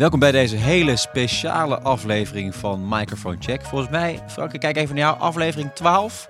[0.00, 3.62] Welkom bij deze hele speciale aflevering van Microphone Check.
[3.62, 6.28] Volgens mij, Frank, ik kijk even naar jou, aflevering 12.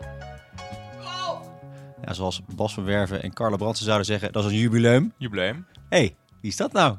[2.04, 5.12] Ja, zoals Bas van Werven en Carla Brandsen zouden zeggen, dat is een jubileum.
[5.16, 5.66] Jubileum.
[5.88, 6.96] hey, wie is dat nou?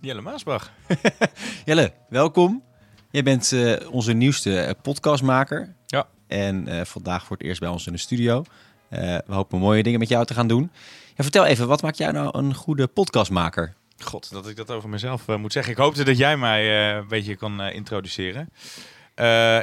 [0.00, 0.70] Jelle Maasbach.
[1.64, 2.62] Jelle, welkom.
[3.10, 5.74] Jij bent eh, onze nieuwste eh, podcastmaker.
[5.86, 6.06] Ja.
[6.26, 8.44] En eh, vandaag voor het eerst bij ons in de studio.
[8.88, 10.70] We hopen mooie dingen met jou te gaan doen.
[11.14, 13.74] Ja, vertel even, wat maakt jou nou een goede podcastmaker?
[13.98, 15.72] God, dat ik dat over mezelf eh, moet zeggen.
[15.72, 18.48] Ik hoopte dat jij mij eh, een beetje kan eh, introduceren.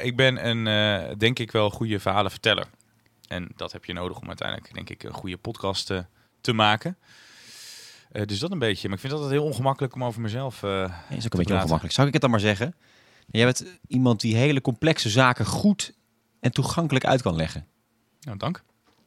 [0.02, 2.66] Ik ben een, denk ik wel, goede verhalenverteller.
[3.28, 5.94] En dat heb je nodig om uiteindelijk, denk ik, een goede podcast
[6.42, 6.98] te maken.
[8.26, 8.88] Dus dat een beetje.
[8.88, 10.62] Maar ik vind het altijd heel ongemakkelijk om over mezelf...
[10.62, 11.54] Ja, is ook een beetje praten.
[11.54, 11.94] ongemakkelijk.
[11.94, 12.76] Zou ik het dan maar zeggen?
[13.28, 15.94] Jij bent iemand die hele complexe zaken goed
[16.40, 17.68] en toegankelijk uit kan leggen.
[18.22, 18.64] Nou, dank.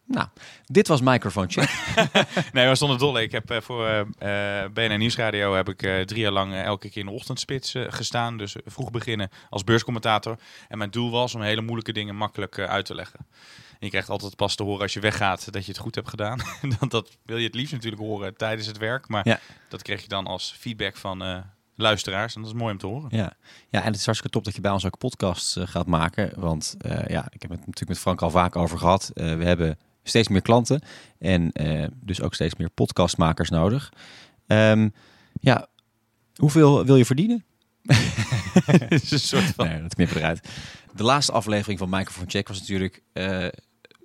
[0.06, 0.28] Nou,
[0.64, 1.70] dit was Microphone Check.
[2.52, 3.22] Nee, we stonden dolle.
[3.22, 7.00] Ik heb eh, voor eh eh, BNN Nieuwsradio heb ik drie jaar lang elke keer
[7.02, 8.36] in de ochtendspits gestaan.
[8.36, 10.38] Dus vroeg beginnen als beurscommentator.
[10.68, 13.18] En mijn doel was om hele moeilijke dingen makkelijk uit te leggen.
[13.70, 16.08] En je krijgt altijd pas te horen als je weggaat dat je het goed hebt
[16.08, 16.38] gedaan.
[16.78, 19.08] dat, dat wil je het liefst natuurlijk horen tijdens het werk.
[19.08, 19.40] Maar Ja.
[19.68, 22.34] dat kreeg je dan als feedback van luisteraars.
[22.34, 23.08] En dat is mooi om te horen.
[23.10, 23.32] ja.
[23.68, 26.32] ja, en het is hartstikke top dat je bij ons ook podcasts gaat maken.
[26.36, 29.10] Want ja, ik heb het natuurlijk met Frank al vaak over gehad.
[29.14, 30.82] Eh, we hebben steeds meer klanten
[31.18, 33.92] en eh, dus ook steeds meer podcastmakers nodig.
[34.46, 34.88] Ehm,
[35.40, 35.68] ja,
[36.34, 37.44] hoeveel wil je verdienen?
[38.88, 39.68] Is een soort van...
[39.68, 40.48] Nee, dat we eruit.
[40.94, 43.46] De laatste aflevering van Microphone Check was natuurlijk eh,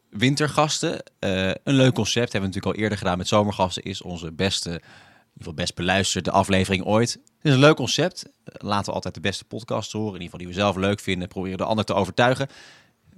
[0.09, 1.03] wintergasten.
[1.19, 3.83] Eh, een leuk concept, hebben we natuurlijk al eerder gedaan met zomergasten.
[3.83, 7.11] Is onze beste, in ieder geval best beluisterde aflevering ooit.
[7.11, 8.25] Het is een leuk concept.
[8.43, 10.15] Laten we altijd de beste podcasts horen.
[10.15, 11.27] In ieder geval die we zelf leuk vinden.
[11.27, 12.47] Proberen de ander te overtuigen.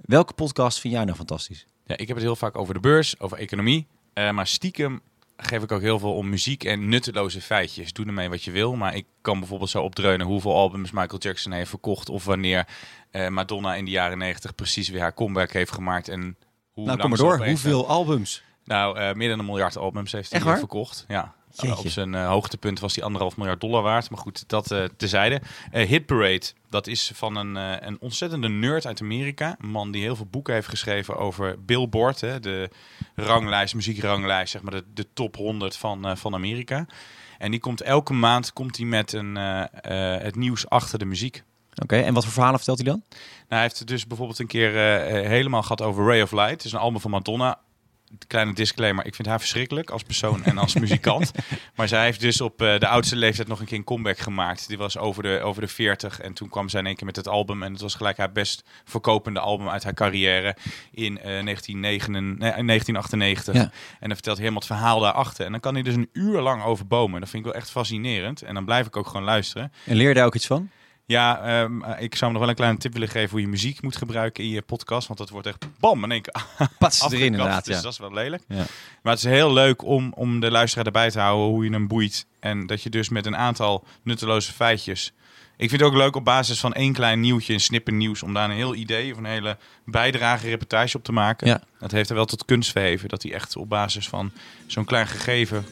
[0.00, 1.66] Welke podcast vind jij nou fantastisch?
[1.84, 3.86] Ja, ik heb het heel vaak over de beurs, over economie.
[4.12, 5.00] Eh, maar stiekem
[5.36, 7.92] geef ik ook heel veel om muziek en nutteloze feitjes.
[7.92, 8.76] Doe ermee wat je wil.
[8.76, 12.08] Maar ik kan bijvoorbeeld zo opdreunen hoeveel albums Michael Jackson heeft verkocht.
[12.08, 12.66] Of wanneer
[13.10, 16.08] eh, Madonna in de jaren 90 precies weer haar comeback heeft gemaakt.
[16.08, 16.36] En
[16.72, 17.46] hoe nou, kom maar door.
[17.46, 18.42] Hoeveel albums?
[18.64, 21.04] Nou, eh, meer dan een miljard albums heeft hij verkocht.
[21.08, 21.34] Ja.
[21.62, 21.84] Jeetje.
[21.84, 24.10] Op zijn eh, hoogtepunt was hij anderhalf miljard dollar waard.
[24.10, 25.40] Maar goed, dat eh tezijde.
[25.70, 27.54] Eh Hit Parade, dat is van een,
[27.86, 29.56] een ontzettende nerd uit Amerika.
[29.60, 32.20] Een man die heel veel boeken heeft geschreven over Billboard.
[32.20, 32.70] Hè, de
[33.14, 36.86] ranglijst, muziekranglijst, zeg maar de, de top 100 van, van Amerika.
[37.38, 39.34] En die komt elke maand komt hij met een,
[40.22, 41.42] het nieuws achter de muziek.
[41.82, 43.02] Oké, en wat voor verhalen vertelt hij dan?
[43.08, 44.72] Nou, hij heeft het dus bijvoorbeeld een keer
[45.28, 46.50] helemaal gehad over Ray of Light.
[46.50, 47.58] Het is een album van Madonna.
[48.26, 51.30] Kleine disclaimer, ik vind haar verschrikkelijk als persoon en als muzikant.
[51.74, 54.68] Maar zij heeft dus op eh, de oudste leeftijd nog een keer een comeback gemaakt.
[54.68, 57.16] Die was over de, over de 40 en toen kwam zij in één keer met
[57.16, 57.62] het album.
[57.62, 60.56] En het was gelijk haar best verkopende album uit haar carrière
[60.90, 62.08] in eh 1999,
[62.38, 63.54] nee, in 1998.
[63.54, 63.60] Ja.
[63.62, 63.70] En
[64.08, 65.44] dan vertelt helemaal het verhaal daarachter.
[65.44, 67.20] En dan kan hij dus een uur lang over bomen.
[67.20, 68.42] Dat vind ik wel echt fascinerend.
[68.42, 69.72] En dan blijf ik ook gewoon luisteren.
[69.84, 70.70] En leer je daar ook iets van?
[71.06, 73.82] Ja, ehm, ik zou hem nog wel een kleine tip willen geven hoe je muziek
[73.82, 75.06] moet gebruiken in je podcast.
[75.06, 76.44] Want dat wordt echt bam in één keer
[76.78, 77.82] Pats erin inderdaad, Dus ja.
[77.82, 78.42] dat is wel lelijk.
[78.48, 78.64] Ja.
[79.02, 81.88] Maar het is heel leuk om, om de luisteraar erbij te houden hoe je hem
[81.88, 82.26] boeit.
[82.40, 85.12] En dat je dus met een aantal nutteloze feitjes...
[85.56, 88.22] Ik vind het ook leuk op basis van één klein nieuwtje, een snipper nieuws...
[88.22, 91.46] om daar een heel idee of een hele bijdrage, reportage op te maken.
[91.46, 91.60] Ja.
[91.78, 93.08] Dat heeft er wel tot kunst verheven.
[93.08, 94.32] Dat hij echt op basis van
[94.66, 95.64] zo'n klein gegeven...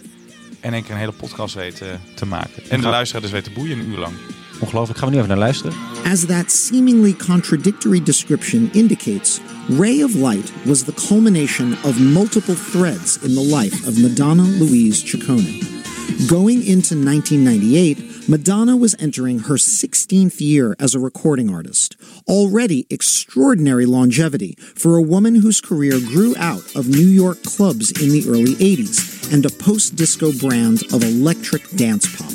[0.60, 2.62] en één keer een hele podcast weet eh, te maken.
[2.68, 2.90] En de Ja.
[2.90, 4.14] luisteraar dus weet te boeien een uur lang.
[4.60, 4.98] Ongelooflijk.
[4.98, 5.72] Gaan we nu even naar luisteren?
[6.04, 9.40] As that seemingly contradictory description indicates,
[9.78, 15.06] Ray of Light was the culmination of multiple threads in the life of Madonna Louise
[15.06, 15.70] Ciccone.
[16.26, 21.96] Going into 1998, Madonna was entering her 16th year as a recording artist,
[22.28, 28.10] already extraordinary longevity for a woman whose career grew out of New York clubs in
[28.10, 32.32] the early 80s and a post disco brand of electric dance pop.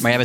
[0.00, 0.18] Maar jij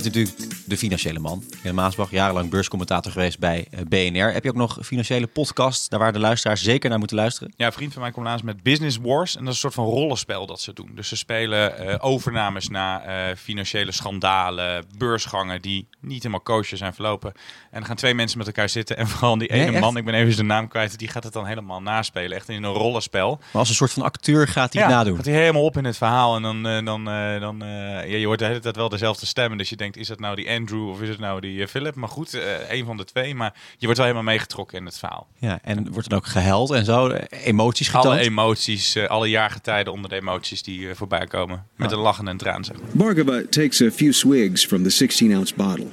[0.70, 1.44] de financiële man.
[1.64, 4.34] Jan Maasbach, jarenlang beurscommentator geweest bij eh, BNR.
[4.34, 7.54] Heb je ook nog financiële podcasts, daar waar de luisteraars zeker naar moeten luisteren?
[7.58, 9.36] Ja, een vriend van mij komt laatst met Business Wars.
[9.36, 10.92] En dat is een soort van rollenspel dat ze doen.
[10.96, 16.94] Dus ze spelen eh, overnames na eh, financiële schandalen, beursgangen die niet helemaal kosher zijn
[16.94, 17.32] verlopen.
[17.34, 17.40] En
[17.72, 18.98] dan gaan twee mensen met elkaar zitten.
[18.98, 21.46] En vooral die ene man, ik ben even zijn naam kwijt, die gaat het dan
[21.46, 22.38] helemaal naspelen.
[22.38, 23.36] Echt in een rollenspel.
[23.36, 25.16] Maar als een soort van acteur gaat hij het nadoen.
[25.16, 26.36] gaat hij helemaal op in het verhaal.
[26.36, 27.04] En dan, dan,
[27.40, 29.58] dan ja, je hoort de hele tijd wel dezelfde stemmen.
[29.58, 31.96] Dus je denkt, is het nou die Andrew of is het nou die eh, Philip?
[31.96, 33.36] Maar goed, eh een van de twee.
[33.36, 35.28] Maar je wordt wel helemaal meegetrokken in het verhaal.
[35.38, 38.06] Ja, en wordt dan ook gehuild en zo, emoties getoond.
[38.06, 41.66] Alle emoties, eh, alle jaargetijden onder de emoties die eh, voorbij komen.
[41.76, 41.94] Met Ah.
[41.98, 42.90] een lachen en een traan, zeg maar.
[42.94, 45.88] Bhargava takes a few swigs from the 16 ounce bottle.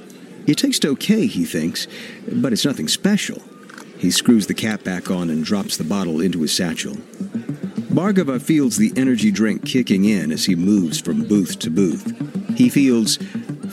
[0.45, 1.87] It tastes okay, he thinks,
[2.25, 3.41] but it's nothing special.
[3.97, 6.95] He screws the cap back on and drops the bottle into his satchel.
[7.93, 12.13] Bhargava feels the energy drink kicking in as he moves from booth to booth.
[12.55, 13.17] He feels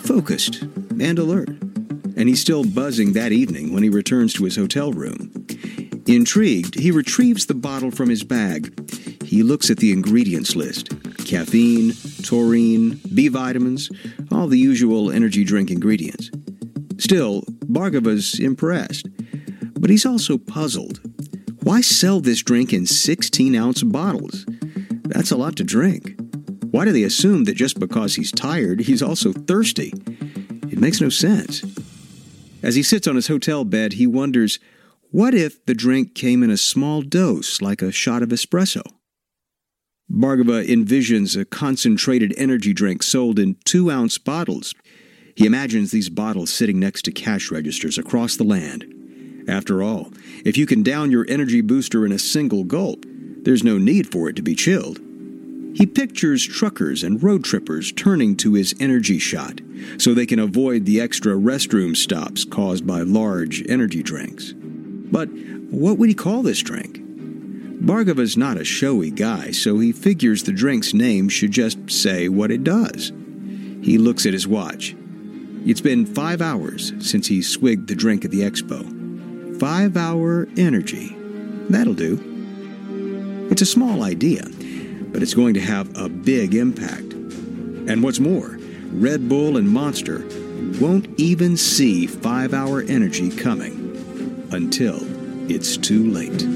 [0.04, 0.64] focused
[1.00, 5.46] and alert, and he's still buzzing that evening when he returns to his hotel room.
[6.06, 8.72] Intrigued, he retrieves the bottle from his bag.
[9.22, 10.90] He looks at the ingredients list
[11.24, 11.92] caffeine,
[12.22, 13.90] taurine, B vitamins,
[14.30, 16.30] all the usual energy drink ingredients.
[16.98, 19.08] Still, Bargava's impressed.
[19.78, 21.00] But he's also puzzled.
[21.62, 24.44] Why sell this drink in 16 ounce bottles?
[25.04, 26.14] That's a lot to drink.
[26.70, 29.92] Why do they assume that just because he's tired, he's also thirsty?
[30.84, 31.64] Makes no sense.
[32.62, 34.58] As he sits on his hotel bed, he wonders
[35.10, 38.82] what if the drink came in a small dose, like a shot of espresso?
[40.12, 44.74] Bhargava envisions a concentrated energy drink sold in two ounce bottles.
[45.34, 48.84] He imagines these bottles sitting next to cash registers across the land.
[49.48, 50.12] After all,
[50.44, 54.28] if you can down your energy booster in a single gulp, there's no need for
[54.28, 55.00] it to be chilled.
[55.74, 59.60] He pictures truckers and road trippers turning to his energy shot
[59.98, 64.52] so they can avoid the extra restroom stops caused by large energy drinks.
[64.56, 65.28] But
[65.70, 67.00] what would he call this drink?
[67.84, 72.50] Bhargava's not a showy guy, so he figures the drink's name should just say what
[72.50, 73.12] it does.
[73.82, 74.94] He looks at his watch.
[75.66, 79.58] It's been five hours since he swigged the drink at the expo.
[79.58, 81.14] Five hour energy.
[81.68, 83.48] That'll do.
[83.50, 84.44] It's a small idea,
[85.14, 87.14] but it's going to have a big impact.
[87.86, 88.58] And what's more,
[89.00, 90.24] Red Bull and Monster
[90.80, 93.96] won't even see five hour energy coming
[94.50, 94.96] until
[95.48, 96.46] it's too late.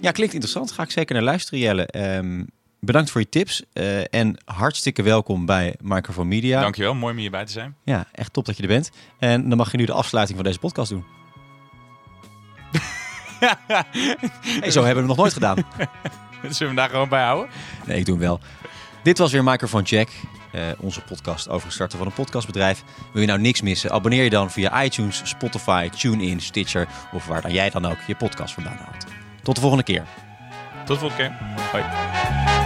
[0.00, 0.72] Ja, klinkt interessant.
[0.72, 1.86] Ga ik zeker naar luisteren, Jelle.
[1.86, 2.44] Ehm,
[2.80, 6.60] bedankt voor je tips eh, en hartstikke welkom bij Microphone Media.
[6.60, 7.74] Dankjewel, mooi om hierbij te zijn.
[7.84, 8.90] Ja, echt top dat je er bent.
[9.18, 11.04] En dan mag je nu de afsluiting van deze podcast doen.
[14.60, 15.56] hey, zo hebben we het nog nooit gedaan.
[16.56, 17.48] Zullen we hem daar gewoon bij houden?
[17.86, 18.40] Nee, ik doe hem wel.
[19.02, 20.10] Dit was weer Microphone Check,
[20.52, 22.82] eh, onze podcast over het starten van een podcastbedrijf.
[23.12, 23.90] Wil je nou niks missen?
[23.90, 28.14] Abonneer je dan via iTunes, Spotify, TuneIn, Stitcher of waar dan jij dan ook je
[28.14, 29.04] podcast vandaan haalt.
[29.42, 30.04] Tot de volgende keer.
[30.84, 31.36] Tot de volgende keer.
[31.72, 32.63] Hoi.